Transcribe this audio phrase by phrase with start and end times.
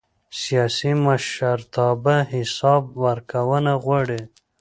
[0.41, 4.21] سیاسي مشرتابه حساب ورکونه غواړي